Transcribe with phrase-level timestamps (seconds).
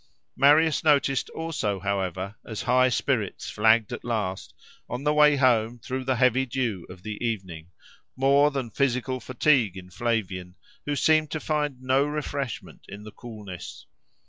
[0.35, 4.51] Marius noticed also, however, as high spirits flagged at last,
[4.89, 7.69] on the way home through the heavy dew of the evening,
[8.15, 10.55] more than physical fatigue in Flavian,
[10.87, 13.85] who seemed to find no refreshment in the coolness.